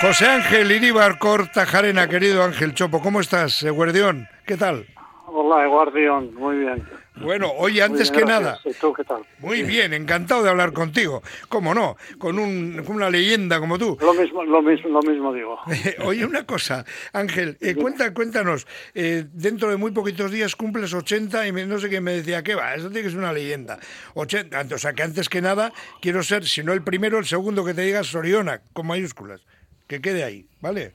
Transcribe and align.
José 0.00 0.26
Ángel 0.26 0.70
Iríbar 0.70 1.18
Cortajarena, 1.18 2.06
querido 2.06 2.42
Ángel 2.42 2.74
Chopo, 2.74 3.00
¿cómo 3.00 3.20
estás, 3.20 3.62
eh, 3.62 3.70
Guardión? 3.70 4.28
¿Qué 4.46 4.58
tal? 4.58 4.86
Hola, 5.26 5.66
Guardión, 5.66 6.34
muy 6.34 6.58
bien. 6.58 6.86
Bueno, 7.16 7.50
oye, 7.56 7.82
antes 7.82 8.10
que 8.10 8.26
nada. 8.26 8.58
¿Y 8.62 8.74
tú 8.74 8.92
qué 8.92 9.02
tal? 9.02 9.22
Muy 9.38 9.62
bien, 9.62 9.94
encantado 9.94 10.42
de 10.42 10.50
hablar 10.50 10.74
contigo. 10.74 11.22
¿Cómo 11.48 11.72
no? 11.72 11.96
Con, 12.18 12.38
un, 12.38 12.82
con 12.84 12.96
una 12.96 13.08
leyenda 13.08 13.58
como 13.58 13.78
tú. 13.78 13.96
Lo 14.02 14.12
mismo, 14.12 14.44
lo 14.44 14.60
mismo, 14.60 14.90
lo 14.90 15.00
mismo 15.00 15.32
digo. 15.32 15.58
oye, 16.04 16.26
una 16.26 16.44
cosa, 16.44 16.84
Ángel, 17.14 17.56
eh, 17.62 17.74
cuenta, 17.74 18.12
cuéntanos. 18.12 18.66
Eh, 18.94 19.24
dentro 19.32 19.70
de 19.70 19.78
muy 19.78 19.92
poquitos 19.92 20.30
días 20.30 20.56
cumples 20.56 20.92
80 20.92 21.48
y 21.48 21.52
no 21.52 21.78
sé 21.78 21.88
quién 21.88 22.04
me 22.04 22.12
decía, 22.12 22.42
¿qué 22.42 22.54
va? 22.54 22.74
Eso 22.74 22.90
tiene 22.90 23.04
que 23.04 23.10
ser 23.10 23.18
una 23.18 23.32
leyenda. 23.32 23.78
80, 24.14 24.74
o 24.74 24.78
sea, 24.78 24.92
que 24.92 25.02
antes 25.02 25.30
que 25.30 25.40
nada 25.40 25.72
quiero 26.02 26.22
ser, 26.22 26.44
si 26.44 26.62
no 26.62 26.74
el 26.74 26.82
primero, 26.82 27.18
el 27.18 27.24
segundo 27.24 27.64
que 27.64 27.72
te 27.72 27.80
digas 27.80 28.08
Soriona, 28.08 28.60
con 28.74 28.86
mayúsculas. 28.86 29.40
Que 29.86 30.00
quede 30.00 30.24
ahí, 30.24 30.46
¿vale? 30.60 30.92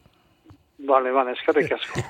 Vale, 0.84 1.12
vale, 1.12 1.34
es 1.34 1.40
que 1.46 1.54
te 1.54 1.70
casco. 1.70 2.02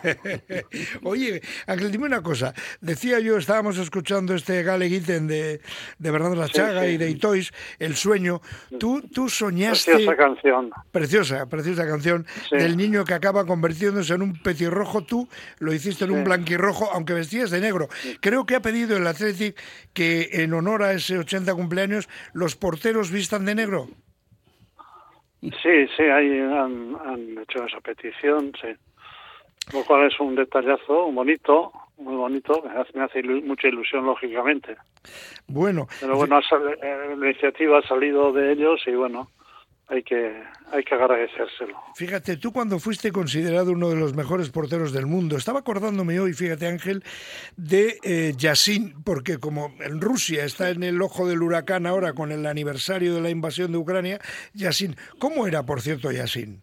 Oye, 1.03 1.41
Ángel, 1.67 1.91
dime 1.91 2.05
una 2.05 2.22
cosa. 2.22 2.53
Decía 2.80 3.20
yo, 3.20 3.38
estábamos 3.38 3.77
escuchando 3.77 4.34
este 4.34 4.63
Gale 4.63 4.88
Gitten 4.88 5.27
de, 5.27 5.59
de 5.99 6.12
Bernardo 6.12 6.36
La 6.36 6.48
Chaga 6.48 6.88
y 6.88 6.98
de 6.98 7.09
Itois, 7.09 7.52
El 7.80 7.95
sueño. 7.95 8.41
Tú, 8.80 9.02
tú 9.02 9.27
soñaste... 9.27 9.91
Preciosa 9.91 10.16
canción. 10.16 10.72
Preciosa, 10.91 11.49
preciosa 11.49 11.86
canción 11.86 12.25
del 12.49 12.77
niño 12.77 13.03
que 13.03 13.13
acaba 13.13 13.45
convirtiéndose 13.45 14.13
en 14.13 14.22
un 14.22 14.34
petirrojo. 14.41 15.03
Tú 15.03 15.27
lo 15.59 15.73
hiciste 15.73 16.05
en 16.05 16.11
un 16.11 16.23
blanquirrojo, 16.23 16.89
aunque 16.94 17.13
vestías 17.13 17.52
de 17.52 17.59
negro. 17.59 17.89
Creo 18.22 18.45
que 18.45 18.55
ha 18.55 18.61
pedido 18.61 18.95
el 18.95 19.05
Athletic 19.05 19.59
que 19.94 20.30
en 20.31 20.53
honor 20.53 20.84
a 20.84 20.94
ese 20.94 21.17
80 21.17 21.53
cumpleaños 21.55 22.08
los 22.31 22.55
porteros 22.55 23.11
vistan 23.11 23.44
de 23.45 23.55
negro. 23.55 23.89
Sí, 25.41 25.88
sí, 25.98 26.04
ahí 26.04 26.40
han, 26.40 26.95
han 27.04 27.38
hecho 27.40 27.66
esa 27.66 27.80
petición, 27.81 28.52
sí. 28.62 28.70
Lo 29.73 29.83
cual 29.83 30.08
es 30.08 30.20
un 30.20 30.36
detallazo 30.36 31.11
bonito, 31.11 31.72
muy 31.98 32.16
bonito, 32.16 32.61
me 32.64 32.80
hace, 32.80 32.98
me 32.98 33.03
hace 33.03 33.23
mucha 33.23 33.67
ilusión, 33.67 34.06
lógicamente. 34.06 34.75
Bueno. 35.48 35.88
Pero 36.00 36.16
bueno, 36.16 36.39
eh, 36.39 37.16
la 37.17 37.25
iniciativa 37.30 37.80
ha 37.80 37.88
salido 37.88 38.31
de 38.33 38.52
ellos 38.52 38.81
y 38.86 38.92
bueno, 38.92 39.30
hay 39.92 40.03
que, 40.03 40.42
hay 40.72 40.84
que 40.84 40.95
agradecérselo. 40.95 41.78
Fíjate, 41.95 42.38
tú 42.38 42.53
cuando 42.53 42.80
fuiste 42.80 43.11
considerado 43.11 43.73
uno 43.73 43.89
de 43.89 43.98
los 43.98 44.16
mejores 44.16 44.50
porteros 44.50 44.94
del 44.94 45.06
mundo, 45.06 45.36
estaba 45.36 45.59
acordándome 45.59 46.17
hoy, 46.20 46.33
fíjate 46.33 46.66
Ángel, 46.66 47.03
de 47.58 47.98
eh, 48.03 48.31
Yassin, 48.38 49.03
porque 49.03 49.38
como 49.38 49.73
en 49.81 50.00
Rusia 50.00 50.45
está 50.45 50.70
en 50.70 50.83
el 50.83 51.02
ojo 51.02 51.28
del 51.28 51.44
huracán 51.44 51.86
ahora 51.86 52.14
con 52.14 52.31
el 52.31 52.45
aniversario 52.45 53.14
de 53.14 53.22
la 53.22 53.30
invasión 53.30 53.73
de 53.73 53.80
Ucrania, 53.80 54.20
Yassin, 54.53 54.95
¿cómo 55.20 55.45
era, 55.45 55.64
por 55.64 55.81
cierto, 55.81 56.09
Yassin? 56.09 56.61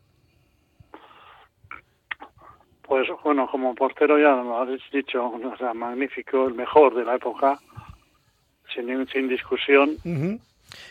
Pues 2.83 3.07
bueno, 3.23 3.47
como 3.51 3.75
portero 3.75 4.19
ya 4.19 4.31
lo 4.31 4.57
habéis 4.57 4.81
dicho, 4.91 5.23
o 5.27 5.57
sea, 5.59 5.75
magnífico, 5.75 6.48
el 6.48 6.55
mejor 6.55 6.95
de 6.95 7.05
la 7.05 7.17
época, 7.17 7.59
sin, 8.75 9.07
sin 9.09 9.29
discusión. 9.29 9.98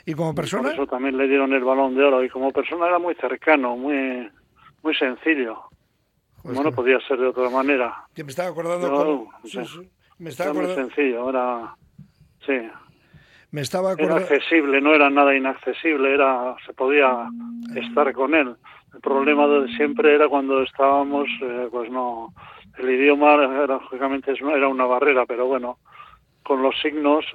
¿Y 0.06 0.14
como 0.14 0.34
persona? 0.34 0.64
por 0.64 0.74
eso 0.74 0.88
también 0.88 1.18
le 1.18 1.28
dieron 1.28 1.54
el 1.54 1.64
balón 1.64 1.96
de 1.96 2.04
oro. 2.04 2.24
Y 2.24 2.30
como 2.30 2.52
persona 2.52 2.88
era 2.88 3.00
muy 3.00 3.16
cercano, 3.16 3.76
muy, 3.76 4.30
muy 4.84 4.96
sencillo. 4.96 5.64
bueno, 6.44 6.72
podía 6.72 7.00
ser 7.08 7.20
de 7.20 7.28
otra 7.28 7.50
manera. 7.50 8.06
me 8.16 8.24
estaba 8.24 8.50
acordando. 8.50 9.30
Me 10.20 10.30
estaba 10.30 10.52
era 10.52 10.60
muy 10.60 10.76
sencillo, 10.76 11.30
era. 11.30 11.76
Sí. 12.46 12.60
Me 13.52 13.62
estaba 13.62 13.92
acordando... 13.92 14.18
Era 14.18 14.36
accesible, 14.36 14.82
no 14.82 14.94
era 14.94 15.10
nada 15.10 15.36
inaccesible, 15.36 16.14
era 16.14 16.56
se 16.66 16.74
podía 16.74 17.28
estar 17.76 18.12
con 18.14 18.34
él. 18.34 18.56
El 18.94 19.02
problema 19.02 19.48
de 19.48 19.68
siempre 19.76 20.16
era 20.16 20.28
cuando 20.28 20.64
estábamos, 20.64 21.28
eh, 21.42 21.68
pues 21.70 21.90
no. 21.92 22.34
El 22.78 22.90
idioma, 22.90 23.34
era, 23.36 23.68
lógicamente, 23.68 24.32
era 24.32 24.68
una 24.68 24.86
barrera, 24.86 25.26
pero 25.26 25.48
bueno, 25.48 25.78
con 26.48 26.62
los 26.64 26.80
signos 26.82 27.26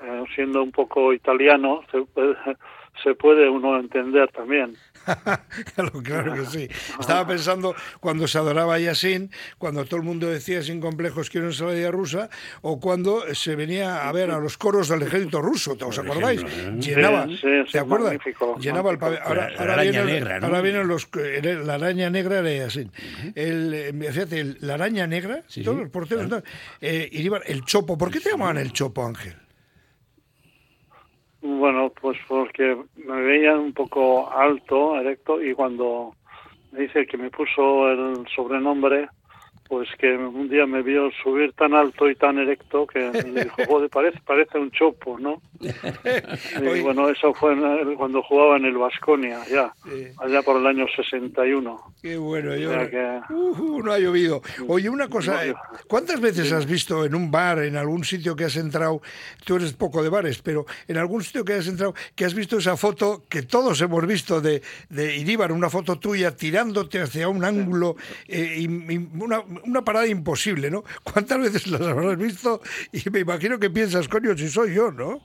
eh, 0.00 0.24
siendo 0.36 0.62
un 0.62 0.70
poco 0.70 1.12
italiano, 1.12 1.80
se 1.90 2.02
puede, 2.02 2.36
se 3.02 3.14
puede 3.16 3.48
uno 3.48 3.76
entender 3.76 4.30
también. 4.30 4.76
claro, 6.04 6.34
que 6.34 6.46
sí. 6.46 6.68
Estaba 6.98 7.26
pensando 7.26 7.74
cuando 8.00 8.26
se 8.28 8.38
adoraba 8.38 8.74
a 8.74 8.78
Yassin, 8.78 9.30
cuando 9.58 9.84
todo 9.84 9.96
el 9.96 10.02
mundo 10.02 10.28
decía 10.28 10.62
sin 10.62 10.80
complejos 10.80 11.30
quiero 11.30 11.46
una 11.46 11.54
ensalada 11.54 11.90
rusa, 11.90 12.30
o 12.62 12.80
cuando 12.80 13.22
se 13.34 13.56
venía 13.56 14.08
a 14.08 14.12
ver 14.12 14.30
a 14.30 14.38
los 14.38 14.56
coros 14.56 14.88
del 14.88 15.02
ejército 15.02 15.42
ruso, 15.42 15.76
¿os 15.80 15.98
acordáis? 15.98 16.42
¿eh? 16.42 16.72
Llenaba, 16.78 17.26
¿te 17.70 17.78
acuerdas? 17.78 18.16
Llenaba 18.60 18.90
el 18.90 18.98
Ahora, 19.00 19.50
ahora, 19.58 19.82
vienen, 19.82 20.06
negra, 20.06 20.40
¿no? 20.40 20.46
ahora 20.46 20.60
vienen 20.60 20.88
los... 20.88 21.08
La 21.64 21.74
araña 21.74 22.10
negra 22.10 22.38
era 22.40 22.52
Yassin. 22.52 22.90
el, 23.34 23.74
eh, 23.74 24.54
la 24.60 24.74
araña 24.74 25.06
negra, 25.06 25.42
todos 25.64 25.78
los 25.78 25.90
porteros... 25.90 26.42
Eh, 26.80 27.10
el 27.46 27.64
chopo, 27.64 27.96
¿por 27.96 28.10
qué 28.10 28.20
te 28.20 28.30
llamaban 28.30 28.58
el 28.58 28.72
chopo, 28.72 29.04
Ángel? 29.04 29.34
Bueno, 31.42 31.90
pues 32.00 32.18
porque 32.28 32.76
me 32.96 33.20
veían 33.22 33.58
un 33.58 33.72
poco 33.72 34.30
alto, 34.30 35.00
erecto, 35.00 35.42
y 35.42 35.54
cuando 35.54 36.14
me 36.72 36.80
dice 36.80 37.06
que 37.06 37.16
me 37.16 37.30
puso 37.30 37.90
el 37.90 38.26
sobrenombre, 38.34 39.08
pues 39.70 39.88
que 40.00 40.16
un 40.16 40.48
día 40.48 40.66
me 40.66 40.82
vio 40.82 41.12
subir 41.22 41.52
tan 41.52 41.74
alto 41.74 42.10
y 42.10 42.16
tan 42.16 42.38
erecto 42.38 42.88
que 42.88 42.98
me 43.12 43.22
dijo, 43.44 43.54
joder, 43.68 43.88
parece, 43.88 44.18
parece 44.26 44.58
un 44.58 44.72
chopo, 44.72 45.16
¿no? 45.16 45.40
y 45.60 46.80
bueno, 46.80 47.08
eso 47.08 47.32
fue 47.34 47.54
cuando 47.96 48.20
jugaba 48.24 48.56
en 48.56 48.64
el 48.64 48.76
Vasconia, 48.76 49.38
ya, 49.48 49.72
allá 50.18 50.42
por 50.42 50.56
el 50.56 50.66
año 50.66 50.86
61. 50.96 51.94
Qué 52.02 52.16
bueno, 52.16 52.56
yo... 52.56 52.70
Que... 52.90 53.20
Uh, 53.30 53.80
no 53.80 53.92
ha 53.92 53.98
llovido. 54.00 54.42
Oye, 54.66 54.90
una 54.90 55.08
cosa, 55.08 55.46
eh, 55.46 55.54
¿cuántas 55.86 56.20
veces 56.20 56.50
has 56.50 56.66
visto 56.66 57.04
en 57.04 57.14
un 57.14 57.30
bar, 57.30 57.60
en 57.60 57.76
algún 57.76 58.02
sitio 58.02 58.34
que 58.34 58.46
has 58.46 58.56
entrado, 58.56 59.00
tú 59.44 59.54
eres 59.54 59.72
poco 59.74 60.02
de 60.02 60.08
bares, 60.08 60.42
pero 60.42 60.66
en 60.88 60.96
algún 60.96 61.22
sitio 61.22 61.44
que 61.44 61.52
has 61.52 61.68
entrado, 61.68 61.94
que 62.16 62.24
has 62.24 62.34
visto 62.34 62.58
esa 62.58 62.76
foto 62.76 63.22
que 63.28 63.42
todos 63.42 63.80
hemos 63.82 64.04
visto 64.04 64.40
de, 64.40 64.62
de 64.88 65.16
Iríbar, 65.16 65.52
una 65.52 65.70
foto 65.70 65.96
tuya 66.00 66.34
tirándote 66.34 67.00
hacia 67.00 67.28
un 67.28 67.44
ángulo 67.44 67.94
eh, 68.26 68.56
y 68.58 68.66
una 69.22 69.44
una 69.64 69.82
parada 69.82 70.06
imposible, 70.06 70.70
¿no? 70.70 70.84
¿Cuántas 71.02 71.38
veces 71.38 71.66
las 71.66 71.82
habrás 71.82 72.16
visto? 72.16 72.60
Y 72.92 73.08
me 73.10 73.20
imagino 73.20 73.58
que 73.58 73.70
piensas, 73.70 74.08
coño, 74.08 74.36
si 74.36 74.48
soy 74.48 74.74
yo, 74.74 74.90
¿no? 74.90 75.20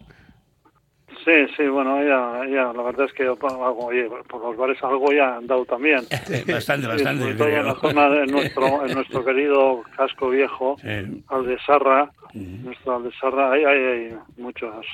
Sí, 1.25 1.31
sí, 1.57 1.67
bueno, 1.67 2.03
ya, 2.03 2.45
ya, 2.47 2.71
la 2.71 2.83
verdad 2.83 3.07
es 3.07 3.13
que 3.13 3.27
oye, 3.27 4.09
por 4.29 4.41
los 4.41 4.55
bares 4.55 4.77
algo 4.83 5.11
ya 5.11 5.37
han 5.37 5.47
dado 5.47 5.65
también. 5.65 6.01
bastante, 6.47 6.85
bastante. 6.85 7.33
todo 7.33 7.47
en 7.47 7.65
la 7.65 7.73
zona 7.73 8.09
de 8.09 8.27
nuestro, 8.27 8.85
en 8.85 8.93
nuestro 8.93 9.25
querido 9.25 9.81
casco 9.97 10.29
viejo, 10.29 10.77
Aldesarra, 11.27 12.11
nuestro 12.35 12.97
Aldesarra, 12.97 13.53
hay, 13.53 13.63
hay, 13.63 13.83
hay 13.83 14.17
muchos, 14.37 14.85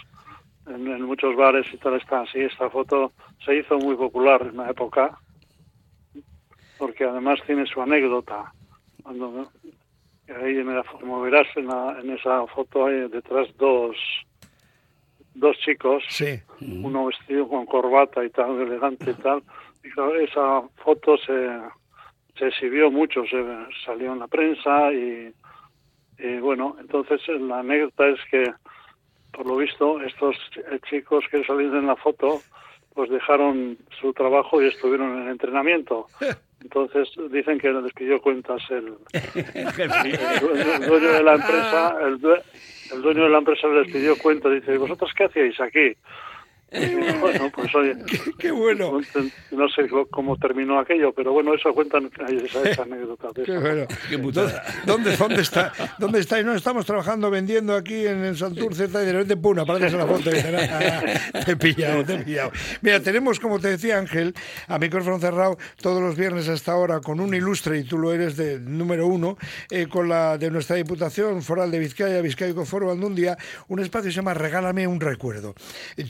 en, 0.68 1.02
muchos 1.02 1.36
bares 1.36 1.68
y 1.74 1.78
tal 1.78 1.96
está 1.96 2.22
así. 2.22 2.40
Esta 2.40 2.70
foto 2.70 3.12
se 3.44 3.58
hizo 3.58 3.78
muy 3.78 3.98
popular 3.98 4.42
en 4.50 4.56
la 4.56 4.70
época, 4.70 5.18
porque 6.78 7.04
además 7.04 7.40
tiene 7.46 7.66
su 7.66 7.82
anécdota 7.82 8.54
cuando 9.02 9.50
ahí 10.28 10.64
como 11.00 11.22
verás 11.22 11.48
en, 11.56 11.70
en 11.70 12.18
esa 12.18 12.46
foto 12.48 12.86
hay 12.86 13.08
detrás 13.10 13.48
dos 13.58 13.96
dos 15.34 15.58
chicos 15.60 16.04
uno 16.62 17.06
vestido 17.06 17.48
con 17.48 17.66
corbata 17.66 18.24
y 18.24 18.30
tal 18.30 18.60
elegante 18.62 19.12
y 19.12 19.14
tal. 19.16 19.44
Y 19.84 20.24
esa 20.24 20.62
foto 20.84 21.18
se 21.18 21.60
se 22.38 22.48
exhibió 22.48 22.92
mucho 22.92 23.24
se 23.26 23.44
salió 23.86 24.14
en 24.14 24.20
la 24.20 24.28
prensa 24.28 24.94
y, 24.94 25.34
y 26.20 26.38
bueno 26.40 26.76
entonces 26.80 27.22
la 27.28 27.60
anécdota 27.60 28.08
es 28.08 28.20
que 28.30 28.54
por 29.34 29.46
lo 29.46 29.58
visto 29.58 30.02
estos 30.02 30.36
chicos 30.90 31.26
que 31.32 31.44
salieron 31.44 31.80
en 31.80 31.88
la 31.88 31.96
foto 31.96 32.42
pues 32.94 33.10
dejaron 33.10 33.78
su 34.00 34.14
trabajo 34.14 34.62
y 34.62 34.68
estuvieron 34.68 35.22
en 35.22 35.30
entrenamiento 35.30 36.08
Entonces 36.62 37.10
dicen 37.32 37.60
que 37.60 37.72
les 37.72 37.94
pidió 37.94 38.22
cuentas 38.22 38.62
el, 38.70 38.94
el, 39.14 40.88
dueño 40.88 41.12
de 41.12 41.24
la 41.24 41.36
empresa, 41.36 41.98
el, 42.02 42.20
el, 42.94 43.02
dueño 43.02 43.24
de 43.24 43.30
la 43.30 43.38
empresa 43.40 43.68
les 43.68 43.92
pidió 43.92 44.18
cuentas. 44.18 44.54
Dice, 44.54 44.78
¿vosotros 44.78 45.12
qué 45.16 45.26
hacíais 45.26 45.60
aquí? 45.60 45.96
Bueno, 46.72 47.52
pues 47.54 47.76
oye, 47.76 47.96
qué, 48.38 48.52
bueno. 48.52 49.00
No 49.52 49.70
sé 49.70 49.90
cómo 50.10 50.38
terminó 50.38 50.80
aquello, 50.80 51.12
pero 51.14 51.34
bueno, 51.34 51.54
eso 51.54 51.74
cuentan 51.74 52.10
esa, 52.14 52.62
esa 52.62 52.84
anécdota. 52.84 53.30
qué 53.34 53.58
bueno. 53.58 53.86
¿Dónde, 54.86 55.16
¿Dónde 55.18 55.42
está? 55.42 55.74
¿Dónde 56.00 56.20
está? 56.20 56.42
no 56.44 56.56
estamos 56.56 56.86
trabajando, 56.86 57.30
vendiendo 57.30 57.76
aquí 57.76 58.08
en 58.08 58.24
el 58.24 58.38
Santurce, 58.38 58.86
y 58.86 58.88
de 58.88 59.12
repente, 59.12 59.38
pum, 59.38 59.60
aparece 59.60 59.98
la 59.98 60.08
foto. 60.08 60.30
te 61.46 61.52
he 61.52 61.56
pillado, 61.58 62.06
te 62.06 62.16
he 62.16 62.20
pillado. 62.20 62.52
Mira, 62.82 63.00
tenemos, 63.02 63.40
como 63.40 63.60
te 63.60 63.70
decía 63.70 63.98
Ángel, 63.98 64.34
a 64.68 64.80
micrófono 64.80 65.20
cerrado 65.20 65.58
todos 65.82 66.02
los 66.02 66.16
viernes 66.16 66.48
hasta 66.48 66.72
ahora 66.72 67.02
con 67.02 67.20
un 67.20 67.34
ilustre, 67.34 67.80
y 67.80 67.84
tú 67.84 67.98
lo 67.98 68.14
eres 68.14 68.38
de 68.38 68.60
número 68.60 69.08
uno, 69.08 69.38
eh, 69.70 69.88
con 69.88 70.08
la 70.08 70.38
de 70.38 70.50
nuestra 70.50 70.78
Diputación 70.78 71.42
Foral 71.42 71.70
de 71.70 71.80
Vizcaya, 71.80 72.22
Vizcaya 72.22 72.54
Foro 72.66 72.92
Andundia, 72.92 73.38
un 73.68 73.80
espacio 73.80 74.08
que 74.08 74.12
se 74.12 74.16
llama 74.18 74.34
Regálame 74.34 74.88
un 74.88 75.00
recuerdo. 75.00 75.54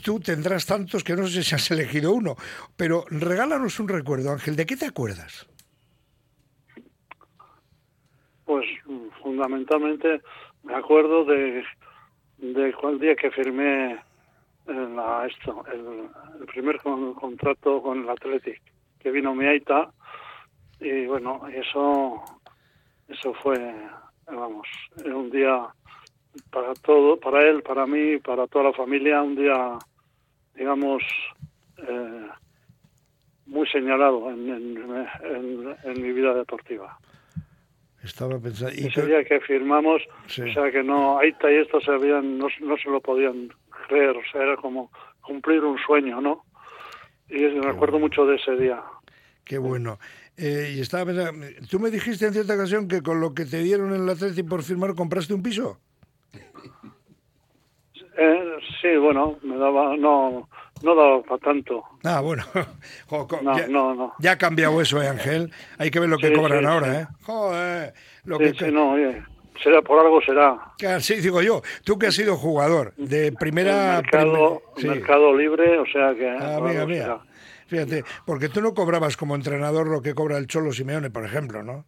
Tú 0.02 0.20
tendrás 0.20 0.51
tantos 0.58 1.04
que 1.04 1.14
no 1.14 1.26
sé 1.26 1.42
si 1.42 1.54
has 1.54 1.70
elegido 1.70 2.12
uno, 2.12 2.36
pero 2.76 3.04
regálanos 3.10 3.80
un 3.80 3.88
recuerdo, 3.88 4.30
Ángel, 4.30 4.56
¿de 4.56 4.66
qué 4.66 4.76
te 4.76 4.86
acuerdas? 4.86 5.46
Pues 8.44 8.66
fundamentalmente 9.22 10.20
me 10.62 10.74
acuerdo 10.74 11.24
de, 11.24 11.64
de 12.38 12.72
cuál 12.74 12.98
día 12.98 13.16
que 13.16 13.30
firmé 13.30 13.98
la, 14.66 15.26
esto, 15.26 15.64
el, 15.72 16.46
primer 16.46 16.78
contrato 16.80 17.82
con 17.82 18.02
el 18.02 18.08
Athletic, 18.08 18.60
que 18.98 19.10
vino 19.10 19.34
mi 19.34 19.46
Aita, 19.46 19.90
y 20.80 21.06
bueno, 21.06 21.42
eso, 21.48 22.22
eso 23.08 23.34
fue, 23.34 23.58
vamos, 24.26 24.66
un 25.04 25.30
día 25.30 25.68
para 26.50 26.74
todo, 26.74 27.18
para 27.18 27.42
él, 27.48 27.62
para 27.62 27.86
mí, 27.86 28.18
para 28.18 28.46
toda 28.46 28.66
la 28.66 28.72
familia, 28.72 29.22
un 29.22 29.36
día, 29.36 29.78
digamos, 30.54 31.02
eh, 31.78 32.28
muy 33.46 33.66
señalado 33.68 34.30
en, 34.30 34.48
en, 35.84 36.02
mi 36.02 36.12
vida 36.12 36.34
deportiva. 36.34 36.98
Estaba 38.02 38.38
pensando. 38.38 38.74
¿y 38.74 38.86
Ese 38.86 39.06
día 39.06 39.24
que 39.24 39.40
firmamos, 39.40 40.02
o 40.26 40.28
sea 40.28 40.70
que 40.70 40.82
no, 40.82 41.18
Aita 41.18 41.50
y 41.50 41.56
esto 41.56 41.80
se 41.80 41.92
habían, 41.92 42.38
no, 42.38 42.48
no 42.60 42.76
se 42.76 42.90
lo 42.90 43.00
podían 43.00 43.48
creer, 43.88 44.16
o 44.16 44.22
sea, 44.30 44.42
era 44.42 44.56
como 44.56 44.90
cumplir 45.20 45.62
un 45.62 45.78
sueño, 45.78 46.20
¿no? 46.20 46.44
Y 47.28 47.40
me 47.40 47.68
acuerdo 47.68 47.98
mucho 47.98 48.26
de 48.26 48.36
ese 48.36 48.56
día. 48.56 48.82
Qué 49.44 49.58
bueno. 49.58 49.98
Eh, 50.36 50.74
y 50.76 50.80
estaba 50.80 51.06
pensando, 51.06 51.46
tú 51.70 51.78
me 51.78 51.90
dijiste 51.90 52.26
en 52.26 52.32
cierta 52.32 52.54
ocasión 52.54 52.88
que 52.88 53.02
con 53.02 53.20
lo 53.20 53.34
que 53.34 53.44
te 53.44 53.58
dieron 53.62 53.94
en 53.94 54.06
la 54.06 54.12
Atleti 54.12 54.42
por 54.42 54.62
firmar 54.62 54.94
compraste 54.94 55.34
un 55.34 55.42
piso. 55.42 55.78
Eh, 58.16 58.56
sí, 58.80 58.96
bueno, 58.96 59.38
me 59.42 59.56
daba, 59.56 59.96
no, 59.96 60.48
no 60.82 60.94
daba 60.94 61.22
para 61.22 61.38
tanto. 61.38 61.82
Ah, 62.04 62.20
bueno. 62.20 62.44
no, 63.10 63.56
ya, 63.56 63.66
no, 63.68 63.94
no. 63.94 64.12
Ya 64.18 64.32
ha 64.32 64.38
cambiado 64.38 64.80
eso, 64.80 65.02
¿eh, 65.02 65.08
Ángel. 65.08 65.50
Hay 65.78 65.90
que 65.90 66.00
ver 66.00 66.08
lo 66.08 66.18
que 66.18 66.32
cobran 66.32 66.66
ahora, 66.66 67.00
¿eh? 67.00 67.06
Joder. 67.22 67.94
Lo 68.24 68.38
que... 68.38 68.70
no, 68.70 68.92
oye, 68.92 69.22
será 69.62 69.82
por 69.82 69.98
algo 69.98 70.20
será. 70.20 71.00
sí, 71.00 71.14
digo 71.16 71.42
yo, 71.42 71.62
tú 71.84 71.98
que 71.98 72.08
has 72.08 72.14
sido 72.14 72.36
jugador 72.36 72.94
de 72.96 73.32
primera... 73.32 74.00
mercado, 74.02 74.62
mercado 74.82 75.36
libre, 75.36 75.78
o 75.78 75.86
sea 75.86 76.14
que... 76.14 76.28
Ah, 76.28 76.60
mira, 76.62 76.86
mira. 76.86 77.20
Fíjate, 77.66 78.04
porque 78.26 78.50
tú 78.50 78.60
no 78.60 78.74
cobrabas 78.74 79.16
como 79.16 79.34
entrenador 79.34 79.86
lo 79.86 80.02
que 80.02 80.14
cobra 80.14 80.36
el 80.36 80.46
Cholo 80.46 80.72
Simeone, 80.72 81.10
por 81.10 81.24
ejemplo, 81.24 81.62
¿no? 81.62 81.86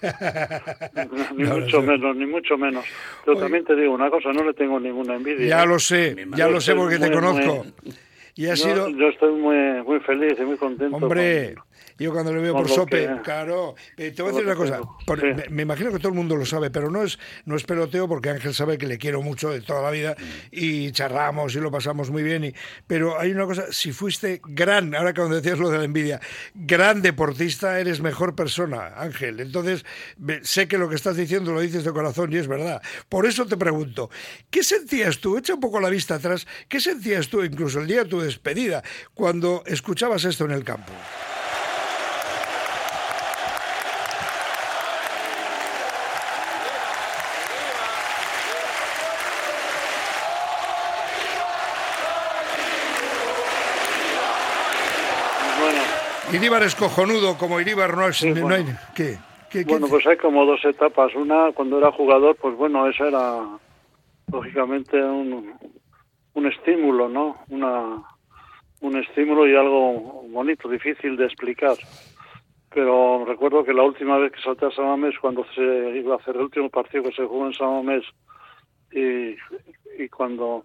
ni 1.36 1.44
mucho 1.44 1.82
menos, 1.82 2.16
ni 2.16 2.26
mucho 2.26 2.56
menos. 2.56 2.84
Pero 3.24 3.38
también 3.38 3.64
te 3.64 3.74
digo 3.76 3.92
una 3.92 4.10
cosa, 4.10 4.32
no 4.32 4.44
le 4.44 4.54
tengo 4.54 4.78
ninguna 4.80 5.14
envidia. 5.14 5.46
Ya 5.46 5.64
lo 5.64 5.78
sé, 5.78 6.16
ya 6.36 6.48
lo 6.48 6.60
sé 6.60 6.74
porque 6.74 6.98
te 6.98 7.10
conozco. 7.10 7.66
y 8.34 8.46
ha 8.46 8.56
sido... 8.56 8.88
Yo 8.90 9.08
estoy 9.08 9.32
muy, 9.32 9.82
muy 9.82 10.00
feliz 10.00 10.34
y 10.38 10.42
muy 10.42 10.56
contento. 10.56 10.96
Hombre, 10.96 11.54
yo 12.00 12.12
cuando 12.12 12.32
le 12.32 12.40
veo 12.40 12.54
por 12.54 12.68
sope, 12.68 13.08
claro, 13.22 13.74
eh, 13.96 14.10
te 14.10 14.22
voy 14.22 14.30
a 14.30 14.34
decir 14.34 14.46
una 14.46 14.56
cosa, 14.56 14.80
me, 15.50 15.62
imagino 15.62 15.92
que 15.92 15.98
todo 15.98 16.08
el 16.08 16.14
mundo 16.14 16.34
lo 16.34 16.46
sabe, 16.46 16.70
pero 16.70 16.90
no 16.90 17.02
es, 17.02 17.18
no 17.44 17.56
es 17.56 17.64
peloteo 17.64 18.08
porque 18.08 18.30
Ángel 18.30 18.54
sabe 18.54 18.78
que 18.78 18.86
le 18.86 18.96
quiero 18.96 19.20
mucho 19.20 19.50
de 19.50 19.60
toda 19.60 19.82
la 19.82 19.90
vida 19.90 20.16
y 20.50 20.90
charramos 20.92 21.54
y 21.54 21.60
lo 21.60 21.70
pasamos 21.70 22.10
muy 22.10 22.22
bien, 22.22 22.44
y, 22.44 22.54
pero 22.86 23.20
hay 23.20 23.32
una 23.32 23.44
cosa, 23.44 23.66
si 23.70 23.92
fuiste 23.92 24.40
gran, 24.44 24.94
ahora 24.94 25.12
cuando 25.14 25.36
decías 25.36 25.58
lo 25.58 25.68
de 25.68 25.78
la 25.78 25.84
envidia, 25.84 26.20
gran 26.54 27.02
deportista, 27.02 27.78
eres 27.78 28.00
mejor 28.00 28.34
persona, 28.34 28.94
Ángel. 28.96 29.40
Entonces, 29.40 29.84
sé 30.42 30.68
que 30.68 30.78
lo 30.78 30.88
que 30.88 30.94
estás 30.94 31.16
diciendo 31.16 31.52
lo 31.52 31.60
dices 31.60 31.84
de 31.84 31.92
corazón 31.92 32.32
y 32.32 32.36
es 32.36 32.48
verdad. 32.48 32.80
Por 33.08 33.26
eso 33.26 33.46
te 33.46 33.56
pregunto, 33.56 34.10
¿qué 34.50 34.62
sentías 34.62 35.18
tú? 35.18 35.36
Echa 35.36 35.54
un 35.54 35.60
poco 35.60 35.80
la 35.80 35.90
vista 35.90 36.14
atrás, 36.14 36.46
¿qué 36.68 36.80
sentías 36.80 37.28
tú 37.28 37.44
incluso 37.44 37.80
el 37.80 37.86
día 37.86 38.04
de 38.04 38.10
tu 38.10 38.20
despedida 38.20 38.82
cuando 39.14 39.62
escuchabas 39.66 40.24
esto 40.24 40.44
en 40.44 40.52
el 40.52 40.64
campo? 40.64 40.92
Iríbar 56.32 56.62
es 56.62 56.74
cojonudo, 56.74 57.36
como 57.38 57.60
Iríbar 57.60 57.96
no, 57.96 58.06
es, 58.08 58.24
no 58.24 58.48
hay... 58.48 58.64
¿qué? 58.94 59.18
bueno, 59.64 59.88
pues 59.88 60.06
hay 60.06 60.16
como 60.16 60.44
dos 60.46 60.64
etapas. 60.64 61.14
Una, 61.14 61.52
cuando 61.52 61.78
era 61.78 61.90
jugador, 61.92 62.36
pues 62.36 62.56
bueno, 62.56 62.86
eso 62.88 63.06
era 63.06 63.42
lógicamente 64.30 65.02
un, 65.02 65.52
un 66.34 66.46
estímulo, 66.46 67.08
¿no? 67.08 67.36
Una, 67.48 68.02
un 68.80 68.96
estímulo 68.96 69.48
y 69.48 69.56
algo 69.56 70.24
bonito, 70.30 70.68
difícil 70.68 71.16
de 71.16 71.26
explicar. 71.26 71.76
Pero 72.72 73.24
recuerdo 73.24 73.64
que 73.64 73.74
la 73.74 73.82
última 73.82 74.18
vez 74.18 74.32
que 74.32 74.40
salté 74.40 74.66
a 74.66 74.70
Samamés, 74.70 75.18
cuando 75.18 75.44
se 75.54 75.62
iba 75.98 76.14
a 76.14 76.18
hacer 76.18 76.36
el 76.36 76.42
último 76.42 76.70
partido 76.70 77.02
que 77.04 77.12
se 77.12 77.26
jugó 77.26 77.46
en 77.46 77.54
Samamés, 77.54 78.04
y, 78.92 79.36
y 80.02 80.08
cuando 80.08 80.64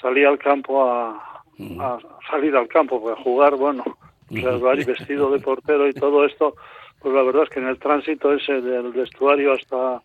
salí 0.00 0.24
al 0.24 0.38
campo 0.38 0.84
a, 0.84 1.42
a 1.80 1.98
salir 2.30 2.54
al 2.54 2.68
campo, 2.68 3.00
pues 3.00 3.18
a 3.18 3.22
jugar, 3.22 3.56
bueno, 3.56 3.84
y 4.30 4.42
vestido 4.84 5.30
de 5.30 5.38
portero 5.40 5.88
y 5.88 5.92
todo 5.92 6.24
esto, 6.24 6.54
pues 7.00 7.14
la 7.14 7.22
verdad 7.22 7.44
es 7.44 7.50
que 7.50 7.60
en 7.60 7.68
el 7.68 7.78
tránsito 7.78 8.32
ese 8.32 8.60
del 8.60 8.92
vestuario 8.92 9.52
hasta, 9.52 10.02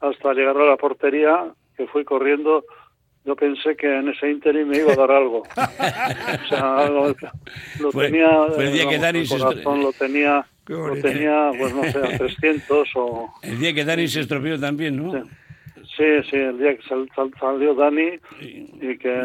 hasta 0.00 0.34
llegar 0.34 0.56
a 0.56 0.66
la 0.66 0.76
portería, 0.76 1.52
que 1.76 1.86
fui 1.86 2.04
corriendo, 2.04 2.64
yo 3.24 3.36
pensé 3.36 3.76
que 3.76 3.86
en 3.86 4.08
ese 4.08 4.30
interim 4.30 4.68
me 4.68 4.78
iba 4.78 4.92
a 4.92 4.96
dar 4.96 5.10
algo. 5.10 5.38
o 5.56 6.48
sea, 6.48 6.88
lo 6.88 7.90
tenía, 7.90 8.46
el 8.58 8.72
día 8.72 8.88
que 8.88 8.98
Dani 8.98 9.26
se 9.26 9.38
corazón 9.38 9.82
lo 9.82 9.92
tenía, 9.92 10.46
lo 10.66 10.96
tenía, 10.96 11.50
pues 11.58 11.74
no 11.74 11.84
sé, 11.84 11.98
a 11.98 12.18
300 12.18 12.88
o... 12.96 13.30
El 13.42 13.58
día 13.58 13.74
que 13.74 13.84
Dani 13.84 14.08
se 14.08 14.20
estropeó 14.20 14.58
también, 14.58 14.96
¿no? 14.96 15.24
Sí, 15.96 16.04
sí, 16.28 16.36
el 16.36 16.58
día 16.58 16.76
que 16.76 16.82
salió 17.38 17.74
Dani 17.74 18.18
y 18.40 18.98
que 18.98 19.24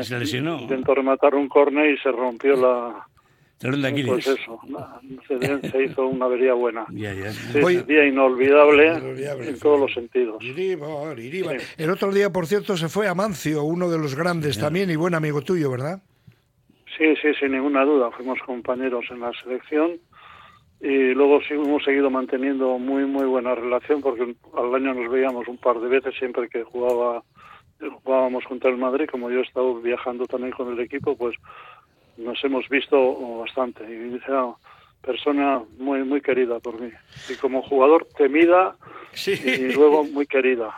intentó 0.61 0.93
rematar 0.93 1.33
un 1.33 1.47
córner 1.47 1.91
y 1.91 1.97
se 1.97 2.11
rompió 2.11 2.55
la, 2.55 3.07
pues 3.59 4.27
eso, 4.27 4.59
se, 5.27 5.83
hizo 5.83 6.07
una 6.07 6.25
avería 6.25 6.53
buena. 6.53 6.85
Ya, 6.93 7.13
día 7.13 8.05
inolvidable, 8.05 8.87
en 9.49 9.59
todos 9.59 9.79
los 9.81 9.93
sentidos. 9.93 10.41
El 11.77 11.89
otro 11.89 12.11
día, 12.11 12.29
por 12.29 12.47
cierto, 12.47 12.77
se 12.77 12.87
fue 12.87 13.07
Amancio, 13.07 13.63
uno 13.63 13.89
de 13.89 13.97
los 13.97 14.15
grandes 14.15 14.57
también 14.57 14.89
y 14.89 14.95
buen 14.95 15.13
amigo 15.13 15.41
tuyo, 15.41 15.69
¿verdad? 15.71 16.01
Sí, 16.97 17.15
sí, 17.21 17.33
sin 17.39 17.51
ninguna 17.51 17.83
duda. 17.83 18.11
Fuimos 18.11 18.39
compañeros 18.45 19.05
en 19.09 19.19
la 19.19 19.31
selección 19.43 19.99
y 20.79 21.13
luego 21.13 21.41
sí 21.41 21.53
hemos 21.53 21.83
seguido 21.83 22.09
manteniendo 22.09 22.77
muy, 22.77 23.05
muy 23.05 23.25
buena 23.25 23.55
relación 23.55 24.01
porque 24.01 24.35
al 24.57 24.75
año 24.75 24.93
nos 24.93 25.11
veíamos 25.11 25.47
un 25.47 25.57
par 25.57 25.79
de 25.79 25.89
veces 25.89 26.13
siempre 26.17 26.47
que 26.47 26.63
jugaba 26.63 27.23
jugábamos 28.03 28.43
contra 28.45 28.69
el 28.69 28.77
Madrid, 28.77 29.07
como 29.09 29.29
yo 29.29 29.39
he 29.39 29.43
estado 29.43 29.75
viajando 29.81 30.25
también 30.25 30.51
con 30.51 30.71
el 30.73 30.79
equipo, 30.79 31.15
pues 31.15 31.35
nos 32.19 32.43
hemos 32.43 32.67
visto 32.69 33.37
bastante. 33.39 33.83
Y 33.83 34.15
es 34.15 34.27
una 34.27 34.53
persona 35.01 35.61
muy 35.77 36.03
muy 36.03 36.21
querida 36.21 36.59
por 36.59 36.79
mí. 36.79 36.91
Y 37.29 37.35
como 37.35 37.61
jugador 37.61 38.07
temida 38.17 38.75
y 39.25 39.73
luego 39.73 40.03
muy 40.03 40.27
querida 40.27 40.75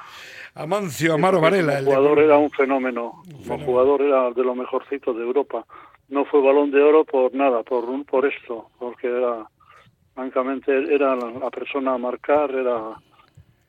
Amancio 0.55 1.13
Amaro 1.13 1.41
Varela 1.41 1.79
el 1.79 1.85
jugador 1.85 2.19
era 2.19 2.37
un 2.37 2.51
fenómeno. 2.51 3.23
Como 3.47 3.65
jugador 3.65 4.01
era 4.01 4.31
de 4.31 4.43
lo 4.43 4.53
mejorcito 4.53 5.13
de 5.13 5.23
Europa. 5.23 5.65
No 6.09 6.25
fue 6.25 6.41
balón 6.41 6.71
de 6.71 6.81
oro 6.81 7.05
por 7.05 7.33
nada 7.33 7.63
por 7.63 7.85
por 8.05 8.25
esto 8.25 8.69
porque 8.77 9.07
era 9.07 9.47
francamente 10.13 10.71
era 10.93 11.15
la, 11.15 11.49
persona 11.49 11.93
a 11.93 11.97
marcar 11.97 12.51
era 12.51 12.95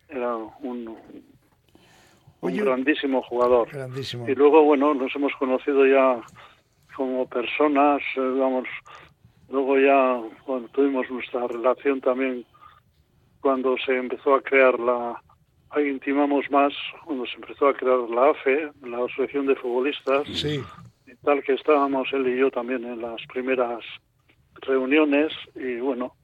era 0.09 0.37
un 0.37 0.97
un 2.43 2.57
grandísimo 2.57 3.23
jugador. 3.23 3.69
Grandísimo. 3.71 4.29
Y 4.29 4.35
luego, 4.35 4.65
bueno, 4.65 4.95
nos 4.95 5.15
hemos 5.15 5.33
conocido 5.39 5.87
ya 5.87 6.21
como 6.97 7.29
personas, 7.29 8.03
eh, 8.17 8.21
vamos, 8.21 8.69
luego 9.49 9.79
ya 9.79 10.21
cuando 10.45 10.69
tuvimos 10.69 11.11
nuestra 11.11 11.47
relación 11.47 12.01
también 12.01 12.45
cuando 13.41 13.77
se 13.85 13.97
empezó 13.97 14.35
a 14.35 14.41
crear 14.41 14.79
la 14.79 15.21
ahí 15.71 15.89
intimamos 15.89 16.51
más 16.51 16.73
cuando 17.05 17.27
se 17.27 17.37
empezó 17.37 17.69
a 17.69 17.75
crear 17.75 17.99
la 18.11 18.31
AFE, 18.31 18.71
la 18.83 18.99
Asociación 18.99 19.47
de 19.47 19.57
Futbolistas, 19.57 20.27
sí. 20.29 20.63
y 21.07 21.15
tal 21.25 21.43
que 21.43 21.55
estábamos 21.55 22.09
él 22.13 22.29
y 22.29 22.39
yo 22.39 22.51
también 22.51 22.85
en 22.85 23.01
las 23.01 23.21
primeras 23.33 23.83
reuniones 24.61 25.33
y 25.55 25.77
bueno, 25.81 26.15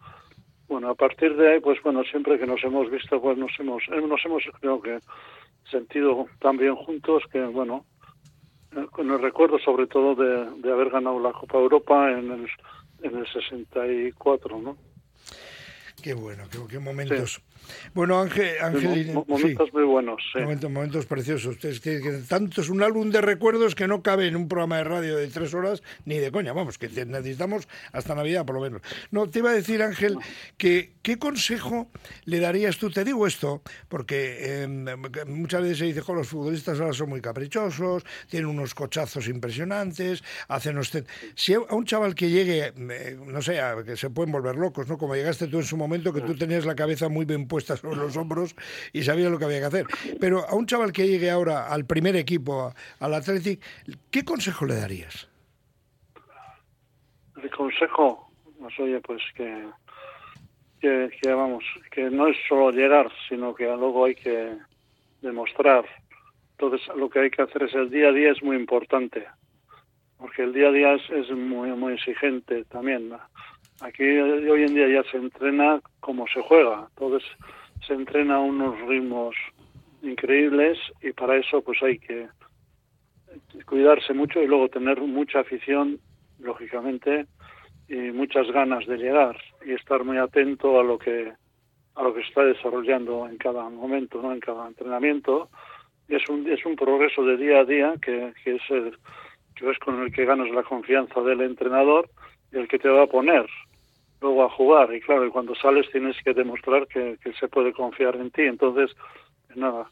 bueno, 0.68 0.90
a 0.90 0.94
partir 0.94 1.34
de 1.36 1.54
ahí 1.54 1.60
pues 1.60 1.82
bueno, 1.82 2.02
siempre 2.04 2.38
que 2.38 2.46
nos 2.46 2.62
hemos 2.62 2.90
visto 2.90 3.20
pues 3.20 3.38
nos 3.38 3.50
hemos 3.58 3.82
eh, 3.88 4.00
nos 4.06 4.24
hemos 4.24 4.44
creo 4.60 4.80
que 4.80 4.98
sentido 5.70 6.26
tan 6.40 6.56
bien 6.56 6.74
juntos 6.76 7.22
que 7.32 7.40
bueno, 7.40 7.84
con 8.90 9.10
el 9.10 9.20
recuerdo 9.20 9.58
sobre 9.58 9.86
todo 9.86 10.14
de, 10.14 10.70
haber 10.72 10.90
ganado 10.90 11.18
la 11.20 11.32
Copa 11.32 11.58
Europa 11.58 12.10
en 12.10 12.30
el, 12.30 12.48
en 13.02 13.16
el 13.16 13.26
64, 13.26 14.58
¿no? 14.58 14.76
Qué 16.02 16.14
bueno, 16.14 16.44
qué, 16.50 16.58
qué 16.68 16.78
momentos. 16.78 17.42
Bueno, 17.94 18.20
Ángel, 18.20 18.54
Ángel 18.60 19.12
momentos 19.26 19.72
muy 19.72 19.84
buenos, 19.84 20.22
sí. 20.32 20.40
Momentos, 20.40 20.70
momentos 20.70 21.06
preciosos. 21.06 21.62
Es 21.64 21.80
que, 21.80 22.00
tanto 22.28 22.60
es 22.60 22.68
un 22.68 22.82
álbum 22.82 23.10
de 23.10 23.20
recuerdos 23.20 23.74
que 23.74 23.86
no 23.86 24.02
cabe 24.02 24.26
en 24.26 24.36
un 24.36 24.48
programa 24.48 24.78
de 24.78 24.84
radio 24.84 25.16
de 25.16 25.28
tres 25.28 25.54
horas 25.54 25.82
ni 26.04 26.18
de 26.18 26.30
coña. 26.30 26.52
Vamos, 26.52 26.78
que 26.78 26.88
necesitamos 26.88 27.68
hasta 27.92 28.14
Navidad 28.14 28.46
por 28.46 28.56
lo 28.56 28.60
menos. 28.60 28.82
No, 29.10 29.26
te 29.28 29.40
iba 29.40 29.50
a 29.50 29.54
decir, 29.54 29.82
Ángel, 29.82 30.18
que 30.56 30.92
qué 31.02 31.18
consejo 31.18 31.88
le 32.24 32.40
darías 32.40 32.78
tú. 32.78 32.90
Te 32.90 33.04
digo 33.04 33.26
esto 33.26 33.62
porque 33.88 34.62
em, 34.62 34.86
muchas 35.26 35.62
veces 35.62 35.78
se 35.78 35.84
dice 35.86 36.02
que 36.02 36.12
los 36.12 36.28
futbolistas 36.28 36.78
ahora 36.80 36.92
son 36.92 37.08
muy 37.08 37.20
caprichosos, 37.20 38.04
tienen 38.28 38.48
unos 38.48 38.74
cochazos 38.74 39.28
impresionantes, 39.28 40.22
hacen 40.48 40.78
usted. 40.78 41.06
Si 41.34 41.54
a 41.54 41.60
un 41.60 41.84
chaval 41.84 42.14
que 42.14 42.30
llegue, 42.30 42.72
eh, 42.76 43.18
no 43.26 43.42
sé, 43.42 43.60
que 43.84 43.96
se 43.96 44.10
pueden 44.10 44.32
volver 44.32 44.56
locos, 44.56 44.88
¿no? 44.88 44.98
Como 44.98 45.14
llegaste 45.14 45.48
tú 45.48 45.58
en 45.58 45.64
su 45.64 45.76
momento, 45.76 46.12
que 46.12 46.20
tú 46.20 46.36
tenías 46.36 46.64
la 46.64 46.74
cabeza 46.74 47.08
muy 47.08 47.24
bien 47.24 47.47
puesta 47.48 47.76
sobre 47.76 47.96
los 47.96 48.16
hombros 48.16 48.54
y 48.92 49.02
sabías 49.02 49.30
lo 49.30 49.38
que 49.38 49.46
había 49.46 49.60
que 49.60 49.64
hacer. 49.64 49.86
Pero 50.20 50.48
a 50.48 50.54
un 50.54 50.66
chaval 50.66 50.92
que 50.92 51.08
llegue 51.08 51.30
ahora 51.30 51.68
al 51.68 51.86
primer 51.86 52.14
equipo, 52.16 52.72
al 53.00 53.14
Athletic, 53.14 53.60
¿qué 54.10 54.24
consejo 54.24 54.66
le 54.66 54.76
darías? 54.76 55.28
El 57.42 57.50
consejo, 57.50 58.30
pues 58.58 58.74
pues 59.04 59.22
que, 59.34 61.10
que, 61.20 61.32
vamos, 61.32 61.64
que 61.90 62.10
no 62.10 62.28
es 62.28 62.36
solo 62.48 62.70
llegar, 62.70 63.10
sino 63.28 63.54
que 63.54 63.64
luego 63.64 64.04
hay 64.04 64.14
que 64.14 64.56
demostrar. 65.22 65.84
Entonces, 66.52 66.86
lo 66.96 67.08
que 67.08 67.20
hay 67.20 67.30
que 67.30 67.42
hacer 67.42 67.62
es 67.64 67.74
el 67.74 67.90
día 67.90 68.08
a 68.08 68.12
día 68.12 68.32
es 68.32 68.42
muy 68.42 68.56
importante, 68.56 69.26
porque 70.18 70.42
el 70.42 70.52
día 70.52 70.68
a 70.68 70.72
día 70.72 70.94
es, 70.94 71.10
es 71.10 71.30
muy, 71.30 71.70
muy 71.70 71.94
exigente 71.94 72.64
también. 72.64 73.12
Aquí 73.80 74.02
hoy 74.02 74.62
en 74.64 74.74
día 74.74 74.88
ya 74.88 75.08
se 75.10 75.18
entrena 75.18 75.80
como 76.00 76.26
se 76.26 76.42
juega, 76.42 76.88
entonces 76.90 77.28
se 77.86 77.94
entrena 77.94 78.36
a 78.36 78.40
unos 78.40 78.78
ritmos 78.88 79.36
increíbles 80.02 80.78
y 81.00 81.12
para 81.12 81.36
eso 81.36 81.62
pues 81.62 81.80
hay 81.82 81.98
que 81.98 82.28
cuidarse 83.66 84.14
mucho 84.14 84.42
y 84.42 84.48
luego 84.48 84.68
tener 84.68 85.00
mucha 85.00 85.40
afición, 85.40 86.00
lógicamente, 86.40 87.26
y 87.88 87.94
muchas 88.12 88.50
ganas 88.50 88.84
de 88.86 88.96
llegar 88.96 89.36
y 89.64 89.72
estar 89.72 90.04
muy 90.04 90.18
atento 90.18 90.80
a 90.80 90.82
lo 90.82 90.98
que 90.98 91.32
a 91.94 92.02
lo 92.02 92.14
que 92.14 92.22
se 92.22 92.28
está 92.28 92.44
desarrollando 92.44 93.28
en 93.28 93.38
cada 93.38 93.68
momento, 93.68 94.22
¿no? 94.22 94.32
en 94.32 94.40
cada 94.40 94.66
entrenamiento. 94.66 95.50
Es 96.08 96.28
un 96.28 96.50
es 96.50 96.64
un 96.66 96.74
progreso 96.74 97.24
de 97.24 97.36
día 97.36 97.60
a 97.60 97.64
día 97.64 97.94
que, 98.02 98.32
que 98.42 98.56
es 98.56 98.62
el 98.70 98.98
que 99.54 99.70
es 99.70 99.78
con 99.78 100.02
el 100.02 100.12
que 100.12 100.24
ganas 100.24 100.50
la 100.50 100.64
confianza 100.64 101.20
del 101.20 101.42
entrenador 101.42 102.10
y 102.52 102.58
el 102.58 102.66
que 102.66 102.78
te 102.78 102.88
va 102.88 103.04
a 103.04 103.06
poner 103.06 103.46
luego 104.20 104.44
a 104.44 104.50
jugar. 104.50 104.94
Y 104.94 105.00
claro, 105.00 105.26
y 105.26 105.30
cuando 105.30 105.54
sales 105.54 105.90
tienes 105.90 106.16
que 106.22 106.34
demostrar 106.34 106.86
que, 106.86 107.18
se 107.38 107.48
puede 107.48 107.72
confiar 107.72 108.16
en 108.16 108.30
ti. 108.30 108.42
Entonces, 108.42 108.94
nada, 109.54 109.90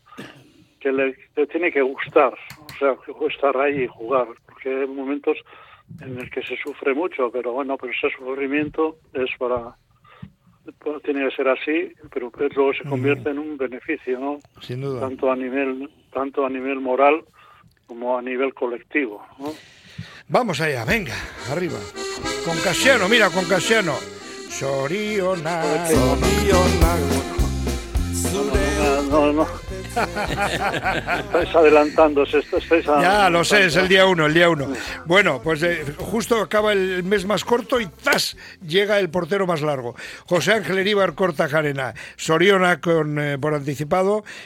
que 0.81 0.93
le, 0.93 1.17
tiene 1.47 1.71
que 1.73 1.83
gustar, 1.83 2.35
o 2.59 2.79
sea, 2.79 2.97
estar 3.29 3.57
ahí 3.57 3.83
y 3.83 3.87
jugar, 3.87 4.29
porque 4.47 4.69
hay 4.69 4.87
momentos 4.87 5.39
en 6.01 6.19
el 6.19 6.31
que 6.31 6.43
se 6.43 6.57
sufre 6.57 6.95
mucho, 6.95 7.31
pero 7.31 7.53
bueno, 7.53 7.77
pero 7.77 7.93
ese 7.93 8.11
sufrimiento 8.17 8.97
es 9.13 9.31
para 9.39 9.77
tiene 11.05 11.29
que 11.29 11.37
ser 11.37 11.49
así, 11.49 11.93
pero 12.13 12.31
luego 12.55 12.73
se 12.75 12.89
convierte 12.89 13.31
en 13.31 13.39
un 13.39 13.57
beneficio, 13.57 14.19
¿no? 14.19 14.39
Sin 14.61 14.81
duda. 14.81 15.01
Tanto 15.01 15.31
a 15.31 15.37
nivel 15.37 15.89
tanto 16.13 16.45
a 16.45 16.51
nivel 16.51 16.81
moral 16.81 17.25
como 17.87 18.19
a 18.19 18.23
nivel 18.23 18.53
colectivo, 18.53 19.25
¿no? 19.39 19.53
Vamos 20.29 20.61
allá, 20.61 20.85
venga, 20.85 21.15
arriba. 21.53 21.79
Con 22.45 22.59
Casiano, 22.59 23.09
mira, 23.09 23.31
con 23.31 23.45
Casiano. 23.45 24.16
Sorionak. 24.59 25.87
Sorionak. 25.93 27.27
No, 29.11 29.27
no, 29.27 29.33
no. 29.33 29.47
estáis 29.97 31.55
adelantándose, 31.55 32.39
estáis 32.39 32.85
Ya, 32.85 33.31
lo 33.31 33.45
sé, 33.45 33.67
es 33.67 33.77
el 33.77 33.89
día 33.89 34.07
uno, 34.07 34.27
el 34.27 34.35
día 34.35 34.49
uno. 34.49 34.69
Bueno, 35.07 35.41
pues 35.43 35.63
eh, 35.63 35.85
justo 35.99 36.41
acaba 36.41 36.73
el 36.73 37.03
mes 37.03 37.25
más 37.25 37.45
corto 37.45 37.81
y 37.81 37.87
¡tas! 37.87 38.37
llega 38.67 38.99
el 38.99 39.09
portero 39.11 39.47
más 39.47 39.63
largo. 39.63 39.95
José 40.27 40.55
Ángel 40.55 40.79
Eríbar 40.79 41.15
corta 41.15 41.49
Jarena. 41.49 41.95
Soriona 42.17 42.81
con, 42.81 43.19
eh, 43.19 43.39
por 43.39 43.55
anticipado, 43.55 44.25